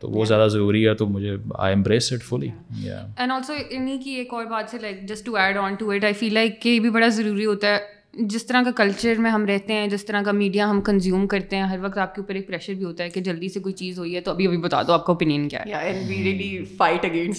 [0.00, 2.48] تو وہ زیادہ ضروری ہے تو مجھے I embrace it fully
[2.86, 6.04] and also انہیں کی ایک اور بات سے like just to add on to it
[6.04, 7.78] I feel like کہ یہ بھی بڑا ضروری ہوتا ہے
[8.14, 11.56] جس طرح کا کلچر میں ہم رہتے ہیں جس طرح کا میڈیا ہم کنزیوم کرتے
[11.56, 13.74] ہیں ہر وقت آپ کے اوپر ایک پریشر بھی ہوتا ہے کہ جلدی سے کوئی
[13.74, 17.38] چیز ہوئی ہے تو ابھی ابھی بتا دو آپ کا اوپینین کیا ہے ایگزیکٹلی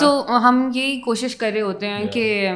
[0.00, 2.52] سو ہم یہی کوشش کر رہے ہوتے ہیں کہ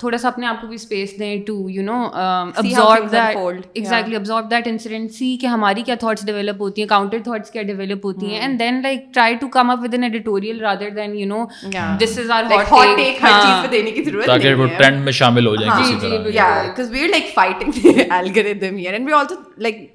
[0.00, 4.66] تھوڑا سا اپنے آپ کو بھی اسپیس دیں to you know observe exactly observe that
[4.70, 8.40] incident see کہ ہماری کیا تھاٹس ڈیولپ ہوتی ہیں کاؤنٹر تھاٹس کیا ڈیولپ ہوتی ہیں
[8.40, 11.40] and then like try to come up with an editorial rather than you know
[12.04, 14.66] this is our hot take ہر چیز پہ دینے کی ضرورت نہیں ہے تاکہ وہ
[14.76, 17.70] ٹرینڈ میں شامل ہو جائیں کسی طرح like fighting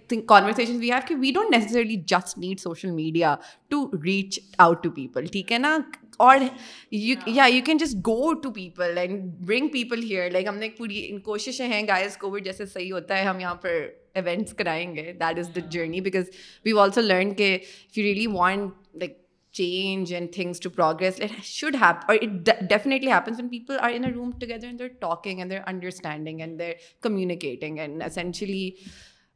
[0.07, 3.33] think conversation we are we don't necessarily just need social media
[3.73, 5.77] to reach out to people theek hai na
[6.23, 6.39] اور
[6.91, 11.67] you can just go to people and bring people here like ہم نے پوری کوششیں
[11.67, 13.79] ہیں guys Covid جیسے صحیح ہوتا ہے ہم یہاں پر
[14.25, 16.29] ایونٹس کرائیں گے that is the journey because
[16.65, 17.49] we also learn کہ
[17.95, 19.20] you really want like
[19.51, 21.19] change and things to progress.
[21.19, 24.79] It should happen, or it definitely happens when people are in a room together and
[24.79, 28.77] they're talking and they're understanding and they're communicating and essentially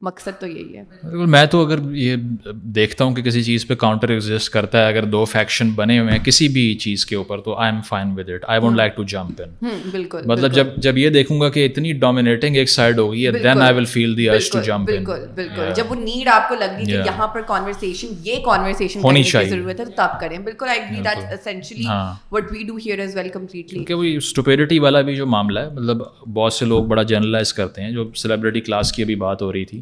[0.05, 3.75] مقصد تو یہی ہے بالکل میں تو اگر یہ دیکھتا ہوں کہ کسی چیز پہ
[3.83, 7.41] کاؤنٹر ایگزسٹ کرتا ہے اگر دو فیکشن بنے ہوئے ہیں کسی بھی چیز کے اوپر
[7.47, 10.75] تو I am fine with it I won't like to jump in بالکل مطلب جب
[10.87, 13.85] جب یہ دیکھوں گا کہ اتنی ڈومینیٹنگ ایک سائڈ ہو گئی ہے دین آئی ول
[13.95, 16.91] فیل دی ارج ٹو جمپ ان بالکل جب وہ نیڈ آپ کو لگ رہی کہ
[17.05, 21.33] یہاں پر کنورسیشن یہ کنورسیشن ہونی چاہیے ضرورت ہے تب کریں بالکل I agree that
[21.39, 21.87] essentially
[22.31, 25.69] what we do here is well completely کہ وہ سٹوپیڈیٹی والا بھی جو معاملہ ہے
[25.79, 29.51] مطلب بہت سے لوگ بڑا جنرلائز کرتے ہیں جو سیلیبریٹی کلاس کی ابھی بات ہو
[29.51, 29.81] رہی تھی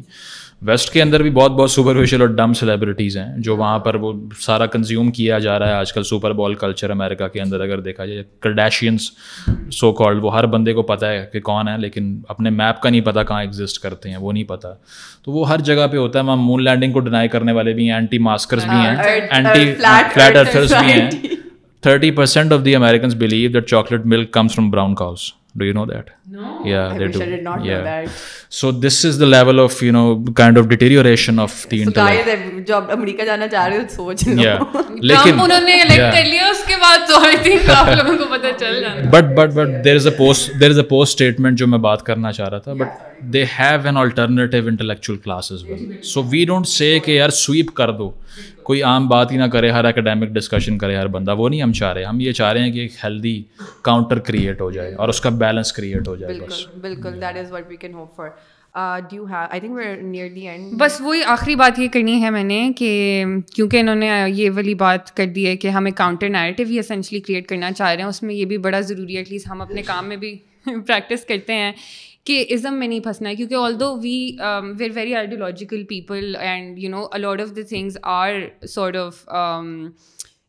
[0.66, 4.12] ویسٹ کے اندر بھی بہت بہت سپرفیشل اور ڈم سیلیبریٹیز ہیں جو وہاں پر وہ
[4.40, 7.80] سارا کنزیوم کیا جا رہا ہے آج کل سپر بال کلچر امریکہ کے اندر اگر
[7.80, 9.10] دیکھا جائے کرڈیشینس
[9.80, 12.90] سو کالڈ وہ ہر بندے کو پتہ ہے کہ کون ہے لیکن اپنے میپ کا
[12.90, 14.74] نہیں پتہ کہاں ایگزسٹ کرتے ہیں وہ نہیں پتہ
[15.24, 17.88] تو وہ ہر جگہ پہ ہوتا ہے وہاں مون لینڈنگ کو ڈینائی کرنے والے بھی
[17.90, 18.96] ہیں اینٹی ماسکرز بھی ہیں
[19.30, 19.72] اینٹی
[20.14, 21.08] فلیٹ ارتھرز بھی ہیں
[21.82, 25.96] thirty percent of the Americans believe that chocolate milk comes from brown cows جو جو
[32.90, 34.22] امریکہ جانا چاہ رہے ہو سوچ
[35.00, 35.32] لیکن
[41.70, 42.88] میں بات کرنا چاہ رہا تھا بٹ
[43.34, 45.12] یار اینٹرنیٹ
[47.76, 48.10] کر دو
[48.64, 51.72] کوئی عام بات ہی نہ کرے ہر اکیڈیمک ڈسکشن کرے ہر بندہ وہ نہیں ہم
[51.78, 53.36] چاہ رہے ہم یہ چاہ رہے ہیں کہ ایک ہیلدی
[53.88, 56.30] کاؤنٹر کریٹ ہو جائے اور اس کا بیلنس کریٹ ہو جائے
[56.80, 57.12] بالکل
[58.78, 58.98] uh,
[60.78, 62.90] بس وہی آخری بات یہ کرنی ہے میں نے کہ
[63.54, 66.78] کیونکہ انہوں نے یہ والی بات کر دی ہے کہ ہم ایک کاؤنٹر نیریٹیو ہی
[66.78, 69.46] اسینشلی کریٹ کرنا چاہ رہے ہیں اس میں یہ بھی بڑا ضروری ہے ایٹ لیسٹ
[69.50, 70.32] ہم اپنے کام میں بھی
[70.66, 71.72] پریکٹس کرتے ہیں
[72.26, 74.14] کہ ازم میں نہیں پھنسنا ہے کیونکہ although we
[74.78, 78.32] were very ideological people and you know a lot of the things are
[78.74, 79.24] sort of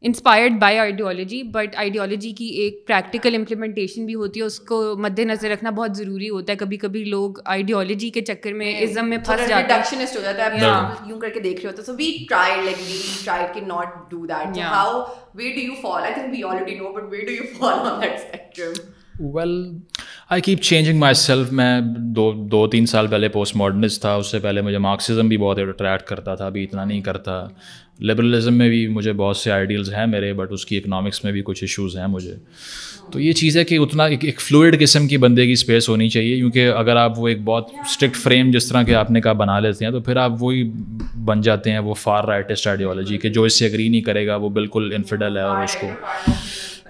[0.07, 5.19] inspired by ideology but ideology کی ایک پریکٹیکل امپلیمنٹیشن بھی ہوتی ہے اس کو مد
[5.19, 9.17] نظر رکھنا بہت ضروری ہوتا ہے کبھی کبھی لوگ آئیڈیالوجی کے چکر میں ازم میں
[9.25, 9.81] پھنس جاتا
[10.53, 13.95] ہے یوں کر کے دیکھ رہے ہوتے so we try like we try کی not
[14.11, 15.03] do that how
[15.35, 18.01] where do you fall I think we already know but where do you fall on
[18.01, 19.57] that spectrum well
[20.33, 21.79] I keep changing myself میں
[22.15, 25.59] دو دو تین سال پہلے post ماڈرنس تھا اس سے پہلے مجھے مارکسزم بھی بہت
[25.59, 27.31] اٹریکٹ کرتا تھا ابھی اتنا نہیں کرتا
[28.07, 31.41] لبرلزم میں بھی مجھے بہت سے آئیڈیلز ہیں میرے بٹ اس کی اکنامکس میں بھی
[31.45, 32.35] کچھ ایشوز ہیں مجھے
[33.11, 36.09] تو یہ چیز ہے کہ اتنا ایک ایک فلوئڈ قسم کی بندے کی اسپیس ہونی
[36.09, 39.33] چاہیے کیونکہ اگر آپ وہ ایک بہت اسٹرکٹ فریم جس طرح کے آپ نے کہا
[39.45, 40.69] بنا لیتے ہیں تو پھر آپ وہی
[41.25, 44.35] بن جاتے ہیں وہ فار رائٹسٹ آئیڈیالوجی کہ جو اس سے اگری نہیں کرے گا
[44.45, 45.88] وہ بالکل انفیڈل ہے اور اس کو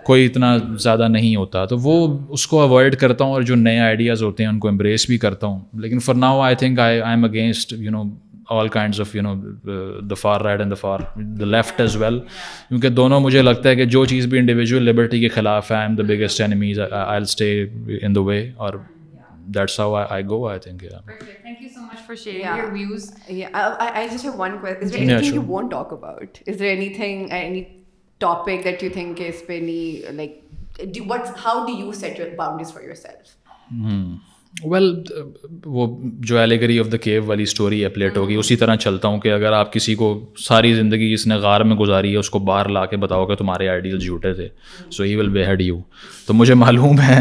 [0.06, 1.94] کوئی اتنا زیادہ نہیں ہوتا تو وہ
[2.38, 5.18] اس کو اوائڈ کرتا ہوں اور جو نئے آئیڈیاز ہوتے ہیں ان کو امبریس بھی
[5.24, 8.02] کرتا ہوں لیکن for now I think I I am against you know
[8.58, 9.34] all kinds of you know
[10.10, 11.00] the far right and the far
[11.40, 12.20] the left as well
[12.68, 15.88] کیونکہ دونوں مجھے لگتا ہے کہ جو چیز بھی انڈیویژل لبرٹی کے خلاف ہے I
[15.88, 17.50] am the biggest enemies I stay
[18.02, 18.74] in the way اور
[19.56, 19.80] that's
[28.20, 32.38] topic that you you think اس پہ نہیں like what how do set your your
[32.38, 33.36] boundaries for self
[34.72, 34.94] well
[35.76, 35.86] وہ
[36.30, 38.40] جو ایلیگری آف دا کیو والی story ہوگی hmm.
[38.40, 40.08] اسی طرح چلتا ہوں کہ اگر آپ کسی کو
[40.40, 43.36] ساری زندگی اس نے غار میں گزاری ہے اس کو باہر لا کے بتاؤ کہ
[43.36, 44.48] تمہارے آئیڈیل جھوٹے تھے
[44.92, 45.80] سو ہی ول ہیڈ یو
[46.28, 47.18] تو مجھے معلوم ہے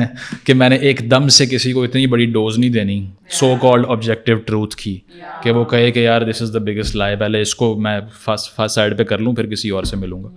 [0.47, 3.05] کہ میں نے ایک دم سے کسی کو اتنی بڑی ڈوز نہیں دینی
[3.41, 4.97] سو کالڈ آبجیکٹیو ٹروتھ کی
[5.43, 8.55] کہ وہ کہے کہ یار دس از دا بگیسٹ لائی پہلے اس کو میں فسٹ
[8.57, 10.29] فسٹ سائڈ پہ کر لوں پھر کسی اور سے ملوں گا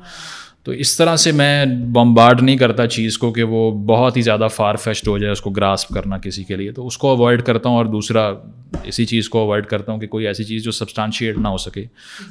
[0.68, 4.48] تو اس طرح سے میں بمبارڈ نہیں کرتا چیز کو کہ وہ بہت ہی زیادہ
[4.54, 7.42] فار فیسٹ ہو جائے اس کو گراسپ کرنا کسی کے لیے تو اس کو اوائڈ
[7.50, 8.26] کرتا ہوں اور دوسرا
[8.88, 11.86] اسی چیز کو اوائڈ کرتا ہوں کہ کوئی ایسی چیز جو سبسٹانشیٹ نہ ہو سکے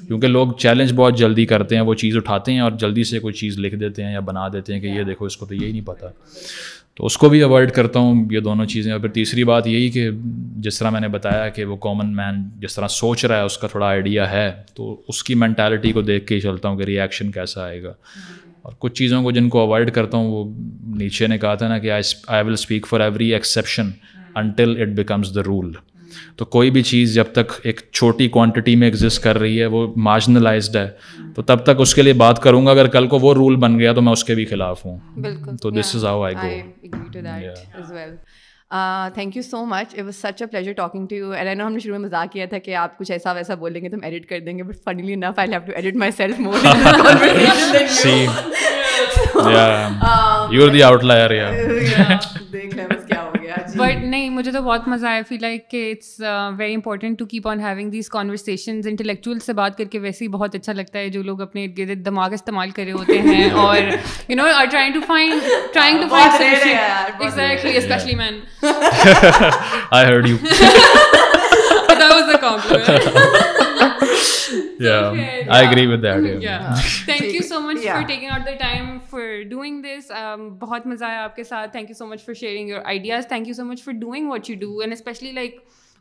[0.06, 3.34] کیونکہ لوگ چیلنج بہت جلدی کرتے ہیں وہ چیز اٹھاتے ہیں اور جلدی سے کوئی
[3.34, 5.72] چیز لکھ دیتے ہیں یا بنا دیتے ہیں کہ یہ دیکھو اس کو تو یہی
[5.72, 6.12] نہیں پتہ
[6.96, 9.88] تو اس کو بھی اوائڈ کرتا ہوں یہ دونوں چیزیں اور پھر تیسری بات یہی
[9.94, 10.08] کہ
[10.64, 13.56] جس طرح میں نے بتایا کہ وہ کامن مین جس طرح سوچ رہا ہے اس
[13.58, 16.84] کا تھوڑا آئیڈیا ہے تو اس کی مینٹالٹی کو دیکھ کے ہی چلتا ہوں کہ
[16.90, 17.92] ریئیکشن کیسا آئے گا
[18.62, 20.44] اور کچھ چیزوں کو جن کو اوائڈ کرتا ہوں وہ
[20.98, 23.90] نیچے نے کہا تھا نا کہ I will speak for every exception
[24.42, 25.72] until it becomes the rule
[26.36, 29.86] تو کوئی بھی چیز جب تک ایک چھوٹی کوانٹٹی میں ایگزسٹ کر رہی ہے وہ
[30.06, 30.88] مارجنلائزڈ ہے
[31.34, 33.78] تو تب تک اس کے لیے بات کروں گا اگر کل کو وہ رول بن
[33.78, 37.22] گیا تو میں اس کے بھی خلاف ہوں بالکل تو دس از آؤ I go
[39.14, 41.66] thank you so much it was such a pleasure talking to you and I know
[41.66, 43.96] ہم نے شروع میں مزاق کیا تھا کہ آپ کچھ ایسا ویسا بولیں گے تو
[43.96, 46.66] ہم ایڈٹ کر دیں گے but finally enough I have to edit myself more
[50.54, 51.30] you are the outlier
[52.52, 52.86] دیکھ لیں
[53.76, 56.20] بٹ نہیں مجھے تو بہت مزہ آیا فیل لائک کہ it's
[56.58, 60.28] very important to keep on having these converse intellectual سے بات کر کے ویسے ہی
[60.36, 63.76] بہت اچھا لگتا ہے جو لوگ اپنے ارد گرد دماغ استعمال کرے ہوتے ہیں اور
[64.28, 65.76] you know are trying
[67.74, 68.40] especially man
[74.80, 75.80] thank
[77.22, 79.50] you so much for taking out
[79.94, 80.10] this
[80.60, 81.76] بہت مزہ آیا آپ کے ساتھ
[82.40, 85.32] sharing you ideas thank you so much for doing what you ڈوشلی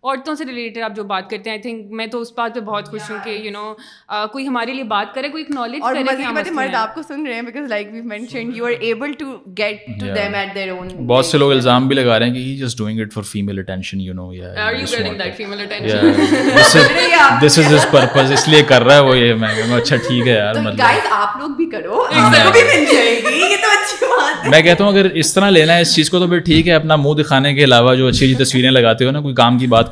[0.09, 3.09] عورتوں سے ریلیٹڈ آپ جو بات کرتے ہیں میں تو اس بات پہ بہت خوش
[3.09, 5.79] ہوں کہ کہ یو نو کوئی کوئی ہمارے لیے بات کرے نالج
[11.07, 12.53] بہت سے لوگ الزام بھی لگا رہے ہیں
[24.51, 26.73] میں کہتا ہوں اگر اس طرح لینا ہے اس چیز کو تو پھر ٹھیک ہے
[26.73, 29.67] اپنا منہ دکھانے کے علاوہ جو اچھی اچھی تصویریں لگاتے ہو نا کوئی کام کی
[29.67, 29.91] بات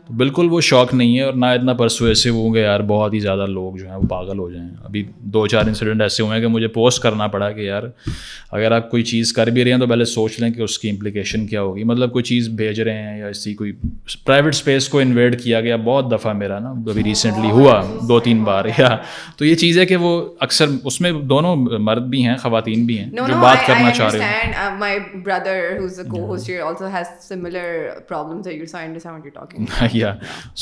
[0.17, 3.45] بالکل وہ شوق نہیں ہے اور نہ اتنا پرسویسو ہوں گے یار بہت ہی زیادہ
[3.49, 6.47] لوگ جو ہیں وہ پاگل ہو جائیں ابھی دو چار انسیڈنٹ ایسے ہوئے ہیں کہ
[6.53, 7.83] مجھے پوسٹ کرنا پڑا کہ یار
[8.51, 10.89] اگر آپ کوئی چیز کر بھی رہے ہیں تو پہلے سوچ لیں کہ اس کی
[10.89, 13.71] امپلیکیشن کیا ہوگی مطلب کوئی چیز بھیج رہے ہیں یا اسی کوئی
[14.25, 18.43] پرائیویٹ اسپیس کو انویٹ کیا گیا بہت دفعہ میرا نا ابھی ریسنٹلی ہوا دو تین
[18.43, 18.89] بار یا
[19.37, 20.09] تو یہ چیز ہے کہ وہ
[20.47, 24.29] اکثر اس میں دونوں مرد بھی ہیں خواتین بھی ہیں جو بات کرنا چاہ رہے
[29.69, 30.13] ہیں کیا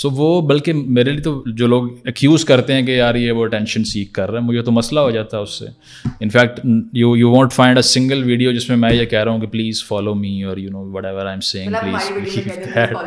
[0.01, 3.45] سو وہ بلکہ میرے لیے تو جو لوگ ایکوز کرتے ہیں کہ یار یہ وہ
[3.55, 5.65] ٹینشن سیکھ کر رہے ہیں مجھے تو مسئلہ ہو جاتا ہے اس سے
[6.19, 6.59] in fact
[7.01, 9.47] you you want find a single video جس میں میں یہ کہہ رہا ہوں کہ
[9.57, 12.97] پلیز فالو می اور you know whatever I am seeing please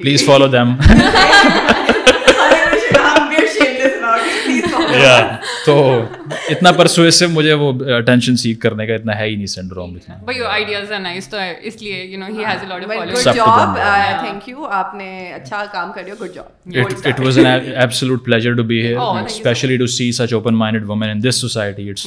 [0.00, 0.74] please follow them
[5.66, 5.80] تو
[6.50, 10.36] اتنا پرسویسو مجھے وہ اٹینشن سیک کرنے کا اتنا ہے ہی نہیں سنڈروم اتنا but
[10.36, 11.36] your ideas are nice تو
[11.70, 13.76] اس لیے you know he has a lot of followers good job
[14.24, 17.46] thank you آپ نے اچھا کام کر رہے ہو good job it was an
[17.84, 21.88] absolute pleasure to be here especially to see such open minded woman in this society
[21.90, 22.06] it's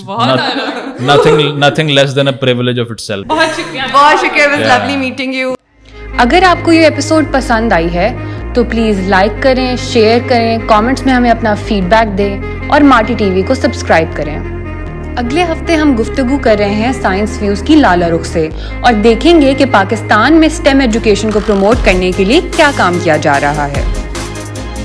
[1.10, 5.34] nothing nothing less than a privilege of itself بہت شکریہ بہت شکریہ واز لوولی میٹنگ
[5.36, 5.54] یو
[6.24, 8.12] اگر آپ کو یہ episode پسند آئی ہے
[8.56, 13.14] تو پلیز لائک کریں شیئر کریں کامنٹس میں ہمیں اپنا فیڈ بیک دیں اور مارٹی
[13.18, 14.38] ٹی وی کو سبسکرائب کریں
[15.18, 18.48] اگلے ہفتے ہم گفتگو کر رہے ہیں سائنس فیوز کی لالا رخ سے
[18.86, 22.98] اور دیکھیں گے کہ پاکستان میں سٹیم ایجوکیشن کو پروموٹ کرنے کے لیے کیا کام
[23.04, 24.13] کیا جا رہا ہے